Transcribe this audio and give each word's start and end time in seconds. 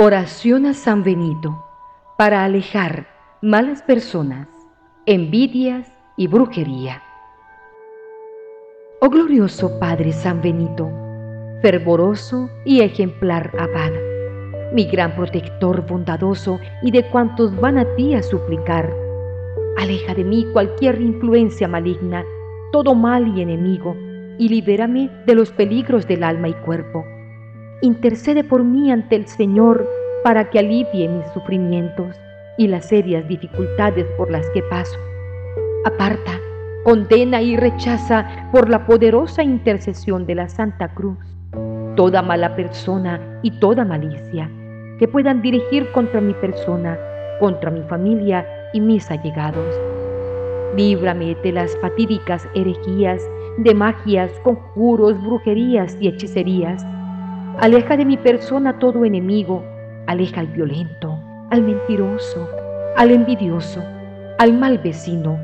Oración 0.00 0.64
a 0.64 0.74
San 0.74 1.02
Benito 1.02 1.60
para 2.16 2.44
alejar 2.44 3.08
malas 3.42 3.82
personas, 3.82 4.46
envidias 5.06 5.90
y 6.16 6.28
brujería. 6.28 7.02
Oh 9.00 9.10
glorioso 9.10 9.76
Padre 9.80 10.12
San 10.12 10.40
Benito, 10.40 10.88
fervoroso 11.62 12.48
y 12.64 12.82
ejemplar 12.82 13.50
abad, 13.58 13.90
mi 14.72 14.84
gran 14.84 15.16
protector 15.16 15.84
bondadoso 15.84 16.60
y 16.84 16.92
de 16.92 17.02
cuantos 17.10 17.60
van 17.60 17.78
a 17.78 17.96
ti 17.96 18.14
a 18.14 18.22
suplicar, 18.22 18.94
aleja 19.78 20.14
de 20.14 20.22
mí 20.22 20.46
cualquier 20.52 21.00
influencia 21.00 21.66
maligna, 21.66 22.24
todo 22.70 22.94
mal 22.94 23.36
y 23.36 23.42
enemigo, 23.42 23.96
y 24.38 24.48
libérame 24.48 25.10
de 25.26 25.34
los 25.34 25.50
peligros 25.50 26.06
del 26.06 26.22
alma 26.22 26.50
y 26.50 26.54
cuerpo. 26.54 27.04
Intercede 27.80 28.42
por 28.42 28.64
mí 28.64 28.90
ante 28.90 29.14
el 29.14 29.28
Señor 29.28 29.88
para 30.24 30.50
que 30.50 30.58
alivie 30.58 31.08
mis 31.08 31.26
sufrimientos 31.32 32.16
y 32.56 32.66
las 32.66 32.88
serias 32.88 33.28
dificultades 33.28 34.04
por 34.16 34.30
las 34.30 34.48
que 34.50 34.62
paso. 34.64 34.98
Aparta, 35.84 36.40
condena 36.84 37.40
y 37.40 37.56
rechaza 37.56 38.48
por 38.50 38.68
la 38.68 38.84
poderosa 38.84 39.44
intercesión 39.44 40.26
de 40.26 40.34
la 40.34 40.48
Santa 40.48 40.88
Cruz 40.88 41.18
toda 41.94 42.20
mala 42.20 42.56
persona 42.56 43.20
y 43.42 43.50
toda 43.60 43.84
malicia 43.84 44.50
que 44.98 45.06
puedan 45.06 45.40
dirigir 45.40 45.90
contra 45.92 46.20
mi 46.20 46.34
persona, 46.34 46.98
contra 47.38 47.70
mi 47.70 47.82
familia 47.82 48.44
y 48.72 48.80
mis 48.80 49.08
allegados. 49.10 49.80
Líbrame 50.76 51.36
de 51.44 51.52
las 51.52 51.76
fatídicas 51.78 52.48
herejías, 52.54 53.22
de 53.58 53.74
magias, 53.74 54.32
conjuros, 54.42 55.20
brujerías 55.22 55.96
y 56.00 56.08
hechicerías. 56.08 56.84
Aleja 57.60 57.96
de 57.96 58.04
mi 58.04 58.16
persona 58.16 58.78
todo 58.78 59.04
enemigo, 59.04 59.64
aleja 60.06 60.42
al 60.42 60.46
violento, 60.46 61.18
al 61.50 61.64
mentiroso, 61.64 62.48
al 62.96 63.10
envidioso, 63.10 63.82
al 64.38 64.52
mal 64.56 64.78
vecino, 64.78 65.36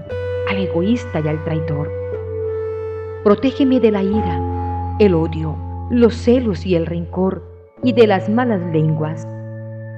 al 0.49 0.59
egoísta 0.59 1.19
y 1.19 1.27
al 1.27 1.43
traidor. 1.43 1.91
Protégeme 3.25 3.81
de 3.81 3.91
la 3.91 4.05
ira, 4.05 4.97
el 5.01 5.13
odio, 5.13 5.57
los 5.91 6.15
celos 6.15 6.65
y 6.65 6.77
el 6.77 6.87
rencor, 6.87 7.43
y 7.83 7.93
de 7.95 8.07
las 8.07 8.29
malas 8.29 8.63
lenguas, 8.73 9.27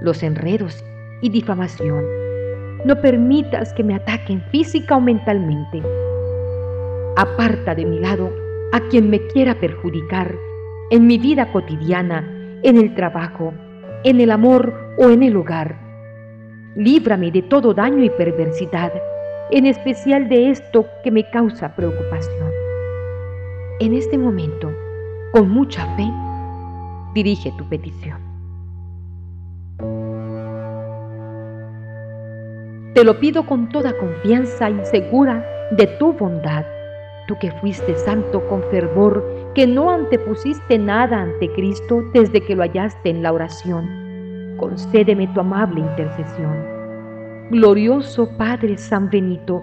los 0.01 0.23
enredos 0.23 0.83
y 1.21 1.29
difamación. 1.29 2.03
No 2.87 2.99
permitas 3.03 3.75
que 3.75 3.85
me 3.85 3.95
ataquen 3.95 4.41
física 4.51 4.97
o 4.97 5.03
mentalmente. 5.03 5.83
Aparta 7.19 7.75
de 7.75 7.85
mi 7.85 7.99
lado 7.99 8.33
a 8.73 8.81
quien 8.89 9.11
me 9.11 9.21
quiera 9.27 9.61
perjudicar 9.61 10.46
en 10.91 11.07
mi 11.07 11.19
vida 11.19 11.51
cotidiana, 11.53 12.25
en 12.63 12.77
el 12.77 12.95
trabajo, 12.95 13.53
en 14.05 14.21
el 14.21 14.31
amor 14.31 14.73
o 14.99 15.11
en 15.11 15.23
el 15.23 15.37
hogar. 15.37 15.77
Líbrame 16.77 17.31
de 17.31 17.43
todo 17.43 17.75
daño 17.75 18.05
y 18.05 18.11
perversidad, 18.11 18.93
en 19.51 19.67
especial 19.67 20.29
de 20.29 20.51
esto 20.51 20.87
que 21.03 21.11
me 21.11 21.29
causa 21.31 21.75
preocupación. 21.75 22.51
En 23.81 23.95
este 23.95 24.17
momento, 24.17 24.71
con 25.33 25.51
mucha 25.51 25.85
fe, 25.97 26.09
dirige 27.15 27.53
tu 27.59 27.69
petición. 27.69 28.21
Te 32.95 33.05
lo 33.05 33.19
pido 33.19 33.45
con 33.45 33.69
toda 33.69 33.93
confianza 33.99 34.71
y 34.71 34.85
segura 34.87 35.45
de 35.73 35.87
tu 35.99 36.13
bondad, 36.13 36.65
tú 37.27 37.37
que 37.39 37.51
fuiste 37.61 37.95
santo 37.97 38.47
con 38.49 38.63
fervor, 38.71 39.36
que 39.57 39.67
no 39.67 39.91
antepusiste 39.91 40.79
nada 40.79 41.23
ante 41.23 41.51
Cristo 41.53 42.05
desde 42.13 42.43
que 42.43 42.55
lo 42.55 42.63
hallaste 42.63 43.09
en 43.09 43.23
la 43.23 43.33
oración. 43.33 44.55
Concédeme 44.59 45.27
tu 45.29 45.41
amable 45.41 45.81
intercesión. 45.81 46.55
Glorioso 47.51 48.29
Padre 48.37 48.77
San 48.77 49.09
Benito, 49.09 49.63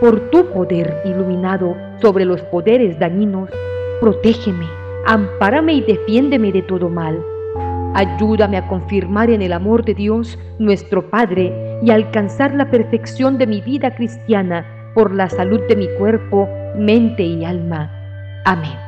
por 0.00 0.30
tu 0.30 0.46
poder 0.46 1.02
iluminado 1.04 1.76
sobre 2.00 2.24
los 2.24 2.40
poderes 2.44 2.98
dañinos, 2.98 3.50
protégeme 4.00 4.66
Ampárame 5.06 5.74
y 5.74 5.80
defiéndeme 5.82 6.50
de 6.50 6.62
todo 6.62 6.88
mal. 6.88 7.22
Ayúdame 7.94 8.56
a 8.56 8.66
confirmar 8.66 9.30
en 9.30 9.42
el 9.42 9.52
amor 9.52 9.84
de 9.84 9.94
Dios, 9.94 10.38
nuestro 10.58 11.08
Padre, 11.08 11.52
y 11.82 11.90
a 11.90 11.94
alcanzar 11.94 12.54
la 12.54 12.70
perfección 12.70 13.38
de 13.38 13.46
mi 13.46 13.60
vida 13.60 13.94
cristiana 13.94 14.66
por 14.94 15.14
la 15.14 15.28
salud 15.28 15.60
de 15.68 15.76
mi 15.76 15.88
cuerpo, 15.98 16.48
mente 16.76 17.22
y 17.22 17.44
alma. 17.44 17.90
Amén. 18.44 18.87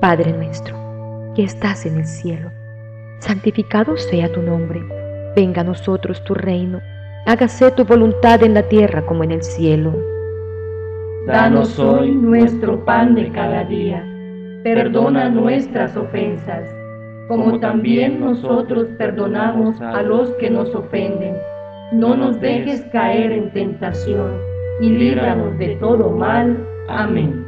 Padre 0.00 0.32
nuestro, 0.32 0.76
que 1.34 1.42
estás 1.42 1.84
en 1.84 1.96
el 1.96 2.06
cielo, 2.06 2.52
santificado 3.18 3.96
sea 3.96 4.30
tu 4.30 4.40
nombre, 4.40 4.80
venga 5.34 5.62
a 5.62 5.64
nosotros 5.64 6.22
tu 6.22 6.34
reino, 6.34 6.80
hágase 7.26 7.72
tu 7.72 7.84
voluntad 7.84 8.44
en 8.44 8.54
la 8.54 8.62
tierra 8.62 9.04
como 9.04 9.24
en 9.24 9.32
el 9.32 9.42
cielo. 9.42 9.92
Danos 11.26 11.76
hoy 11.80 12.12
nuestro 12.12 12.84
pan 12.84 13.16
de 13.16 13.28
cada 13.32 13.64
día 13.64 14.04
perdona 14.62 15.28
nuestras 15.30 15.96
ofensas, 15.96 16.62
como 17.26 17.58
también 17.58 18.20
nosotros 18.20 18.86
perdonamos 18.98 19.80
a 19.80 20.02
los 20.02 20.30
que 20.34 20.48
nos 20.48 20.72
ofenden. 20.76 21.34
No 21.90 22.16
nos 22.16 22.40
dejes 22.40 22.82
caer 22.92 23.32
en 23.32 23.52
tentación, 23.52 24.30
y 24.80 24.90
líbranos 24.90 25.58
de 25.58 25.74
todo 25.76 26.10
mal. 26.10 26.56
Amén. 26.88 27.47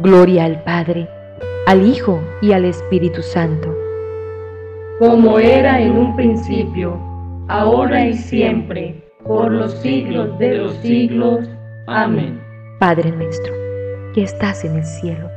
Gloria 0.00 0.44
al 0.44 0.62
Padre, 0.62 1.08
al 1.66 1.84
Hijo 1.84 2.20
y 2.40 2.52
al 2.52 2.64
Espíritu 2.64 3.20
Santo. 3.20 3.74
Como 5.00 5.40
era 5.40 5.80
en 5.80 5.90
un 5.90 6.14
principio, 6.14 6.96
ahora 7.48 8.06
y 8.06 8.14
siempre, 8.14 9.02
por 9.24 9.50
los 9.50 9.72
siglos 9.80 10.38
de 10.38 10.54
los 10.54 10.74
siglos. 10.74 11.50
Amén. 11.88 12.40
Padre 12.78 13.10
nuestro, 13.10 13.52
que 14.14 14.22
estás 14.22 14.64
en 14.64 14.76
el 14.76 14.84
cielo, 14.84 15.28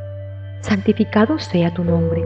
santificado 0.59 1.39
sea 1.39 1.73
tu 1.73 1.83
nombre, 1.83 2.23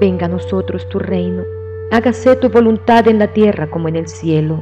venga 0.00 0.24
a 0.24 0.30
nosotros 0.30 0.88
tu 0.88 0.98
reino, 0.98 1.42
hágase 1.90 2.34
tu 2.36 2.48
voluntad 2.48 3.06
en 3.08 3.18
la 3.18 3.26
tierra 3.26 3.66
como 3.66 3.88
en 3.88 3.96
el 3.96 4.08
cielo. 4.08 4.58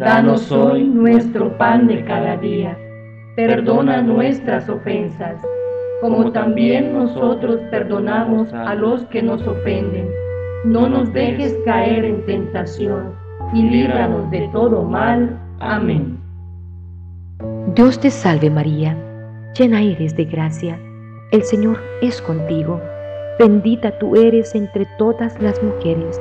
Danos 0.00 0.50
hoy 0.50 0.82
nuestro 0.82 1.56
pan 1.56 1.86
de 1.86 2.04
cada 2.04 2.36
día, 2.38 2.76
perdona 3.36 4.02
nuestras 4.02 4.68
ofensas, 4.68 5.40
como 6.00 6.30
también 6.32 6.92
nosotros 6.92 7.60
perdonamos 7.70 8.52
a 8.52 8.74
los 8.74 9.04
que 9.06 9.22
nos 9.22 9.44
ofenden. 9.46 10.08
No 10.64 10.88
nos 10.88 11.12
dejes 11.12 11.56
caer 11.64 12.04
en 12.04 12.24
tentación 12.26 13.12
y 13.52 13.62
líbranos 13.62 14.30
de 14.30 14.48
todo 14.52 14.82
mal. 14.84 15.38
Amén. 15.60 16.18
Dios 17.74 17.98
te 18.00 18.10
salve 18.10 18.50
María, 18.50 18.96
llena 19.56 19.82
eres 19.82 20.16
de 20.16 20.24
gracia, 20.24 20.78
el 21.30 21.42
Señor 21.42 21.78
es 22.02 22.20
contigo, 22.22 22.80
bendita 23.38 23.96
tú 23.98 24.16
eres 24.16 24.54
entre 24.54 24.86
todas 24.98 25.40
las 25.40 25.62
mujeres, 25.62 26.20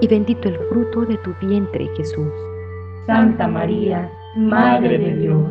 y 0.00 0.08
bendito 0.08 0.48
el 0.48 0.56
fruto 0.68 1.02
de 1.02 1.16
tu 1.18 1.32
vientre 1.40 1.88
Jesús. 1.96 2.32
Santa 3.06 3.48
María, 3.48 4.10
Madre 4.36 4.98
de 4.98 5.16
Dios, 5.16 5.44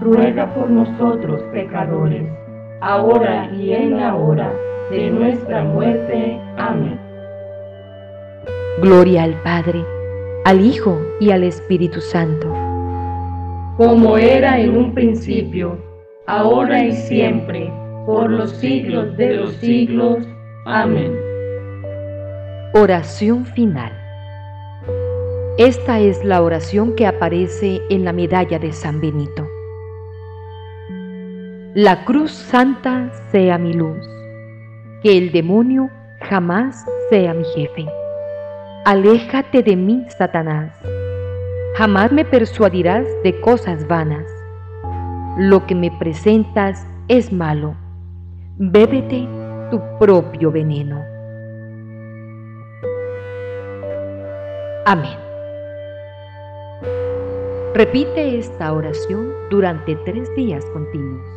ruega 0.00 0.52
por 0.54 0.68
nosotros 0.68 1.40
pecadores, 1.52 2.28
ahora 2.84 3.50
y 3.58 3.72
en 3.72 3.96
la 3.96 4.14
hora 4.14 4.52
de 4.90 5.10
nuestra 5.10 5.64
muerte. 5.64 6.38
Amén. 6.58 7.00
Gloria 8.82 9.22
al 9.22 9.34
Padre, 9.42 9.82
al 10.44 10.60
Hijo 10.60 11.00
y 11.18 11.30
al 11.30 11.44
Espíritu 11.44 12.00
Santo. 12.00 12.52
Como 13.78 14.18
era 14.18 14.60
en 14.60 14.76
un 14.76 14.92
principio, 14.92 15.78
ahora 16.26 16.84
y 16.84 16.92
siempre, 16.92 17.72
por 18.04 18.30
los 18.30 18.50
siglos 18.50 19.16
de 19.16 19.34
los 19.34 19.52
siglos. 19.54 20.18
Amén. 20.66 21.18
Oración 22.74 23.46
final. 23.46 23.92
Esta 25.56 26.00
es 26.00 26.22
la 26.24 26.42
oración 26.42 26.94
que 26.96 27.06
aparece 27.06 27.80
en 27.88 28.04
la 28.04 28.12
medalla 28.12 28.58
de 28.58 28.72
San 28.72 29.00
Benito. 29.00 29.53
La 31.76 32.04
cruz 32.04 32.30
santa 32.30 33.10
sea 33.32 33.58
mi 33.58 33.72
luz, 33.72 34.08
que 35.02 35.18
el 35.18 35.32
demonio 35.32 35.90
jamás 36.20 36.86
sea 37.10 37.34
mi 37.34 37.42
jefe. 37.56 37.84
Aléjate 38.84 39.60
de 39.60 39.74
mí, 39.74 40.06
Satanás. 40.16 40.72
Jamás 41.76 42.12
me 42.12 42.24
persuadirás 42.24 43.04
de 43.24 43.40
cosas 43.40 43.88
vanas. 43.88 44.24
Lo 45.36 45.66
que 45.66 45.74
me 45.74 45.90
presentas 45.98 46.86
es 47.08 47.32
malo. 47.32 47.74
Bébete 48.56 49.26
tu 49.72 49.80
propio 49.98 50.52
veneno. 50.52 51.02
Amén. 54.86 55.18
Repite 57.74 58.38
esta 58.38 58.72
oración 58.72 59.32
durante 59.50 59.96
tres 60.04 60.32
días 60.36 60.64
continuos. 60.66 61.33